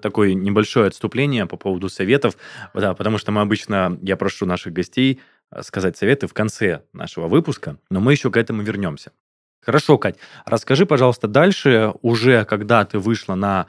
[0.05, 2.37] Такое небольшое отступление по поводу советов,
[2.75, 7.27] да, потому что мы обычно, я прошу наших гостей э, сказать советы в конце нашего
[7.27, 9.13] выпуска, но мы еще к этому вернемся.
[9.61, 13.65] Хорошо, Кать, расскажи, пожалуйста, дальше, уже когда ты вышла на,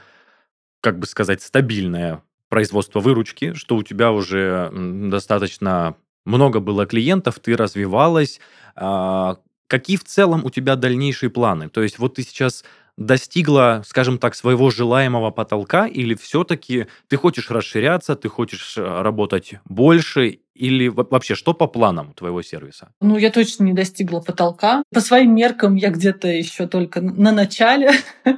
[0.83, 4.71] как бы сказать, стабильное производство выручки, что у тебя уже
[5.09, 5.97] достаточно
[6.27, 8.41] много было клиентов, ты развивалась,
[8.75, 11.71] а, какие в целом у тебя дальнейшие планы?
[11.71, 12.63] То есть вот ты сейчас
[12.97, 19.57] достигла, скажем так, своего желаемого потолка, или все-таки ты хочешь расширяться, ты хочешь э, работать
[19.65, 22.89] больше, или вообще что по планам твоего сервиса?
[23.01, 24.83] Ну, я точно не достигла потолка.
[24.93, 27.91] По своим меркам я где-то еще только на начале.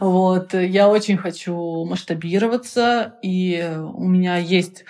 [0.00, 0.52] Вот.
[0.52, 4.84] Я очень хочу масштабироваться, и у меня есть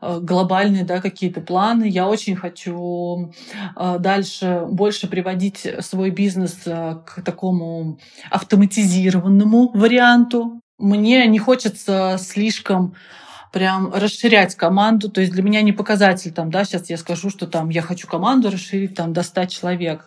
[0.00, 1.88] глобальные да, какие-то планы.
[1.88, 3.32] Я очень хочу
[3.76, 7.98] э, дальше больше приводить свой бизнес э, к такому
[8.30, 10.60] автоматизированному варианту.
[10.78, 12.94] Мне не хочется слишком
[13.52, 15.10] прям расширять команду.
[15.10, 18.06] То есть для меня не показатель, там, да, сейчас я скажу, что там я хочу
[18.06, 20.06] команду расширить там, до 100 человек.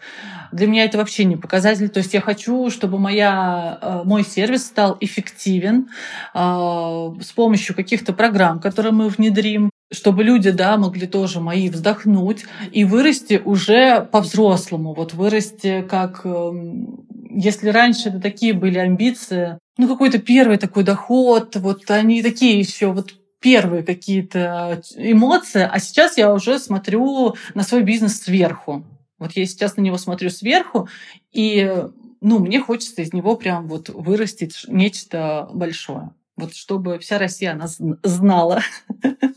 [0.52, 1.90] Для меня это вообще не показатель.
[1.90, 5.90] То есть я хочу, чтобы моя, э, мой сервис стал эффективен
[6.34, 12.46] э, с помощью каких-то программ, которые мы внедрим, чтобы люди, да, могли тоже мои вздохнуть
[12.72, 14.94] и вырасти уже по-взрослому.
[14.94, 16.22] Вот вырасти как...
[16.26, 22.60] Эм, если раньше это такие были амбиции, ну, какой-то первый такой доход, вот они такие
[22.60, 28.86] еще вот первые какие-то эмоции, а сейчас я уже смотрю на свой бизнес сверху.
[29.20, 30.88] Вот я сейчас на него смотрю сверху,
[31.32, 31.86] и
[32.22, 36.12] ну, мне хочется из него прям вот вырастить нечто большое.
[36.36, 38.62] Вот чтобы вся Россия нас знала.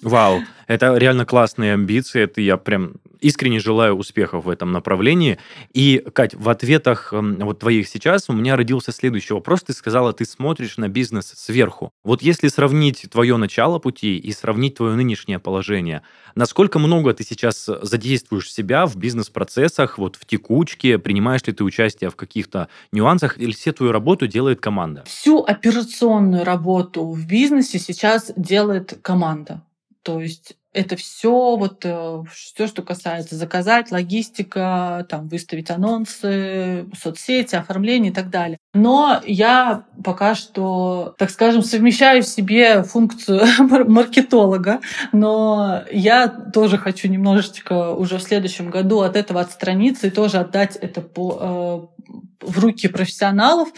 [0.02, 2.22] Вау, это реально классные амбиции.
[2.22, 5.38] Это я прям искренне желаю успехов в этом направлении.
[5.72, 9.62] И, Кать, в ответах вот твоих сейчас у меня родился следующий вопрос.
[9.62, 11.90] Ты сказала, ты смотришь на бизнес сверху.
[12.04, 16.02] Вот если сравнить твое начало пути и сравнить твое нынешнее положение,
[16.34, 22.10] насколько много ты сейчас задействуешь себя в бизнес-процессах, вот в текучке, принимаешь ли ты участие
[22.10, 25.04] в каких-то нюансах, или все твою работу делает команда?
[25.06, 29.62] Всю операционную работу в бизнесе сейчас делает команда.
[30.02, 37.56] То есть это все вот э, все, что касается заказать, логистика, там выставить анонсы, соцсети,
[37.56, 38.58] оформление и так далее.
[38.74, 43.42] Но я пока что, так скажем, совмещаю в себе функцию
[43.88, 44.80] маркетолога,
[45.12, 50.76] но я тоже хочу немножечко уже в следующем году от этого отстраниться и тоже отдать
[50.76, 51.95] это по, э,
[52.40, 53.68] в руки профессионалов,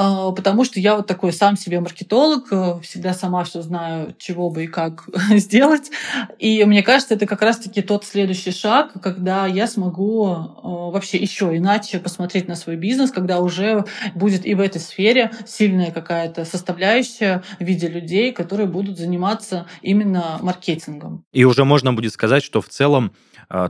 [0.00, 4.48] а, потому что я вот такой сам себе маркетолог, э, всегда сама все знаю, чего
[4.48, 5.90] бы и как сделать.
[6.38, 11.56] И мне кажется, это как раз-таки тот следующий шаг, когда я смогу э, вообще еще
[11.56, 17.42] иначе посмотреть на свой бизнес, когда уже будет и в этой сфере сильная какая-то составляющая
[17.58, 21.24] в виде людей, которые будут заниматься именно маркетингом.
[21.32, 23.10] И уже можно будет сказать, что в целом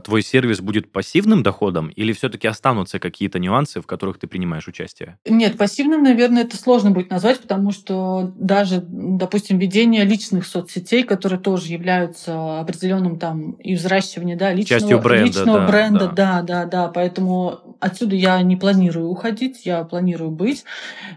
[0.03, 5.17] твой сервис будет пассивным доходом или все-таки останутся какие-то нюансы, в которых ты принимаешь участие?
[5.25, 11.39] Нет, пассивным, наверное, это сложно будет назвать, потому что даже, допустим, ведение личных соцсетей, которые
[11.39, 16.11] тоже являются определенным там и взращивание да, личного, Частью бренда, личного да, бренда, да.
[16.11, 20.65] да, да, да, поэтому отсюда я не планирую уходить, я планирую быть.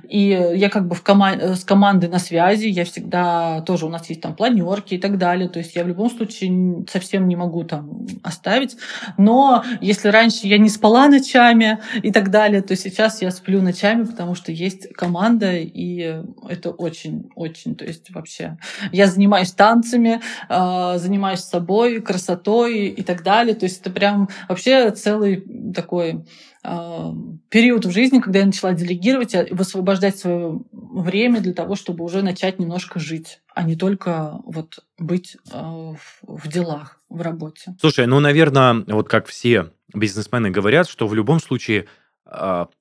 [0.09, 4.09] И я как бы в кома- с командой на связи, я всегда тоже у нас
[4.09, 5.49] есть там планерки и так далее.
[5.49, 8.52] То есть я в любом случае совсем не могу там оставить.
[9.19, 14.05] Но если раньше я не спала ночами и так далее, то сейчас я сплю ночами,
[14.05, 18.59] потому что есть команда, и это очень-очень, то есть вообще.
[18.93, 23.55] Я занимаюсь танцами, а, занимаюсь собой, красотой и так далее.
[23.55, 25.45] То есть это прям вообще целый
[25.75, 26.25] такой
[26.63, 32.23] период в жизни, когда я начала делегировать и высвобождать свое время для того, чтобы уже
[32.23, 37.75] начать немножко жить, а не только вот быть а, в делах, в работе.
[37.81, 42.02] Слушай, ну, наверное, вот как все бизнесмены говорят, что в любом случае а,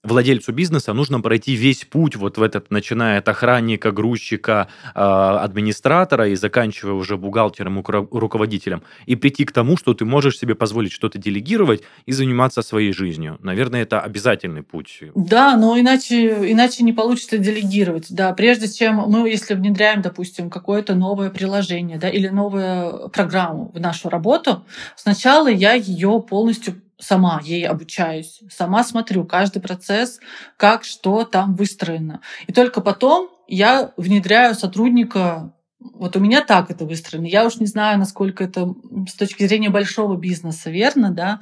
[0.03, 6.29] владельцу бизнеса нужно пройти весь путь вот в этот, начиная от охранника, грузчика, а, администратора
[6.29, 11.17] и заканчивая уже бухгалтером, руководителем, и прийти к тому, что ты можешь себе позволить что-то
[11.17, 13.37] делегировать и заниматься своей жизнью.
[13.41, 15.03] Наверное, это обязательный путь.
[15.15, 18.07] Да, но иначе, иначе не получится делегировать.
[18.09, 23.79] Да, прежде чем мы, если внедряем, допустим, какое-то новое приложение да, или новую программу в
[23.79, 24.63] нашу работу,
[24.95, 30.19] сначала я ее полностью сама ей обучаюсь, сама смотрю каждый процесс,
[30.55, 32.21] как что там выстроено.
[32.47, 37.25] И только потом я внедряю сотрудника вот у меня так это выстроено.
[37.25, 38.73] Я уж не знаю, насколько это
[39.07, 41.39] с точки зрения большого бизнеса верно, да,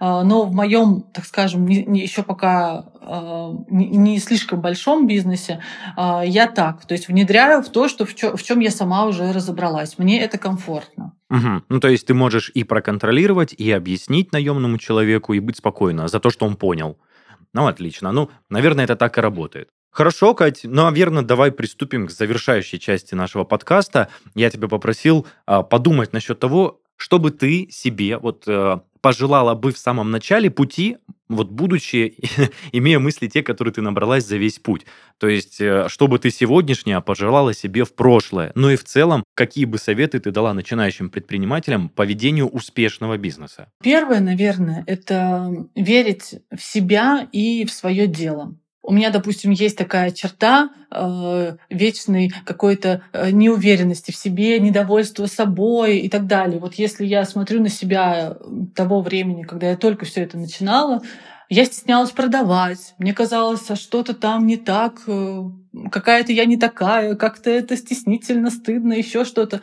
[0.00, 5.60] а, но в моем, так скажем, еще пока а, не, слишком большом бизнесе
[5.96, 9.98] а, я так, то есть внедряю в то, что в чем я сама уже разобралась.
[9.98, 11.12] Мне это комфортно.
[11.32, 11.62] Угу.
[11.70, 16.20] Ну, то есть ты можешь и проконтролировать, и объяснить наемному человеку, и быть спокойно за
[16.20, 16.98] то, что он понял.
[17.54, 18.12] Ну, отлично.
[18.12, 19.68] Ну, наверное, это так и работает.
[19.90, 24.08] Хорошо, Кать, ну, наверное, давай приступим к завершающей части нашего подкаста.
[24.34, 29.78] Я тебя попросил а, подумать насчет того, чтобы ты себе вот э, пожелала бы в
[29.78, 30.96] самом начале пути,
[31.28, 32.14] вот будучи,
[32.72, 34.86] имея мысли те, которые ты набралась за весь путь.
[35.18, 38.52] То есть, э, чтобы ты сегодняшнее пожелала себе в прошлое.
[38.54, 43.68] Ну и в целом, какие бы советы ты дала начинающим предпринимателям по ведению успешного бизнеса?
[43.82, 48.54] Первое, наверное, это верить в себя и в свое дело.
[48.84, 55.98] У меня, допустим, есть такая черта э, вечной какой-то э, неуверенности в себе, недовольства собой
[55.98, 56.58] и так далее.
[56.58, 58.36] Вот если я смотрю на себя
[58.74, 61.00] того времени, когда я только все это начинала,
[61.48, 62.94] я стеснялась продавать.
[62.98, 65.42] Мне казалось, а что-то там не так, э,
[65.92, 69.60] какая-то я не такая, как-то это стеснительно, стыдно, еще что-то.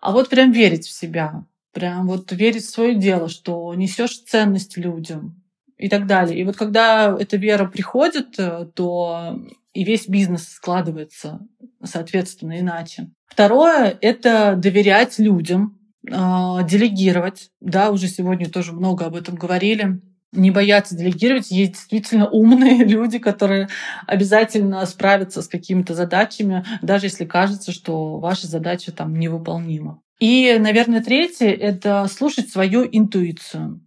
[0.00, 4.76] А вот прям верить в себя, прям вот верить в свое дело, что несешь ценность
[4.76, 5.41] людям,
[5.82, 6.38] и так далее.
[6.38, 9.36] И вот когда эта вера приходит, э, то
[9.74, 11.40] и весь бизнес складывается,
[11.82, 13.10] соответственно, иначе.
[13.26, 15.78] Второе— это доверять людям,
[16.08, 17.50] а, делегировать.
[17.60, 20.00] Да, уже сегодня тоже много об этом говорили.
[20.30, 21.50] Не бояться делегировать.
[21.50, 23.68] Есть действительно умные люди, которые
[24.06, 30.00] обязательно справятся с какими-то задачами, даже если кажется, что ваша задача там невыполнима.
[30.20, 33.80] И, наверное, третье— это слушать свою интуицию.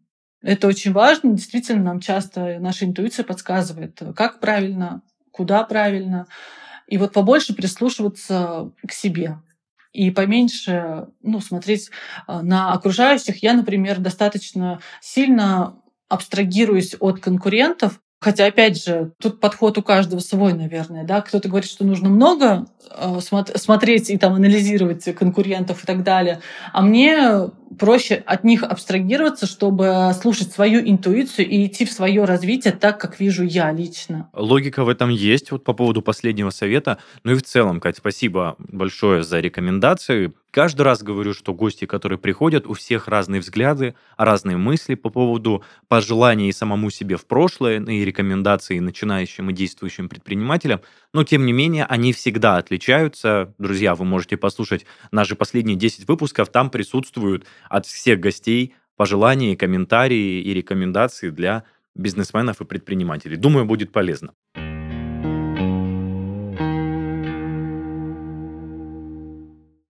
[0.45, 1.33] Это очень важно.
[1.33, 6.27] Действительно, нам часто наша интуиция подсказывает, как правильно, куда правильно.
[6.87, 9.39] И вот побольше прислушиваться к себе
[9.91, 11.89] и поменьше ну, смотреть
[12.27, 13.41] а, на окружающих.
[13.41, 20.53] Я, например, достаточно сильно абстрагируюсь от конкурентов, Хотя, опять же, тут подход у каждого свой,
[20.53, 21.03] наверное.
[21.03, 21.21] Да?
[21.21, 23.19] Кто-то говорит, что нужно много э,
[23.55, 26.41] смотреть и там, анализировать конкурентов и так далее.
[26.73, 32.73] А мне проще от них абстрагироваться, чтобы слушать свою интуицию и идти в свое развитие
[32.73, 34.29] так, как вижу я лично.
[34.33, 36.97] Логика в этом есть, вот по поводу последнего совета.
[37.23, 40.33] Ну и в целом, Кать, спасибо большое за рекомендации.
[40.55, 45.65] Каждый раз говорю, что гости, которые приходят, у всех разные взгляды, разные мысли по поводу
[45.89, 50.79] пожеланий самому себе в прошлое и рекомендаций начинающим и действующим предпринимателям.
[51.13, 53.53] Но, тем не менее, они всегда отличаются.
[53.57, 56.47] Друзья, вы можете послушать наши последние 10 выпусков.
[56.47, 63.35] Там присутствуют от всех гостей пожелания, комментарии и рекомендации для бизнесменов и предпринимателей.
[63.35, 64.31] Думаю, будет полезно.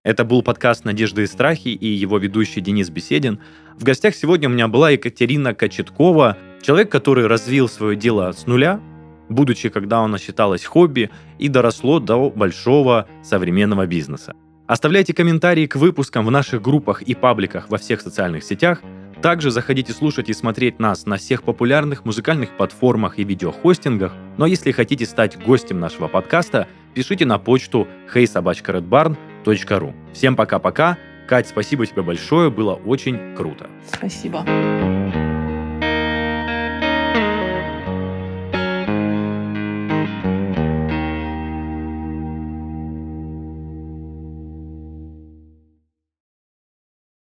[0.06, 3.40] Это был подкаст «Надежды и страхи» и его ведущий Денис Беседин.
[3.76, 8.80] В гостях сегодня у меня была Екатерина Кочеткова, человек, который развил свое дело с нуля,
[9.30, 14.36] будучи, когда оно считалось хобби, и доросло до большого современного бизнеса.
[14.68, 18.84] Оставляйте комментарии к выпускам в наших группах и пабликах во всех социальных сетях.
[19.26, 24.14] Также заходите слушать и смотреть нас на всех популярных музыкальных платформах и видеохостингах.
[24.38, 29.96] Но если хотите стать гостем нашего подкаста, пишите на почту heysobachkaredbarn.ru.
[30.14, 31.00] Всем пока-пока.
[31.28, 33.68] Кать, спасибо тебе большое, было очень круто.
[33.92, 34.46] Спасибо.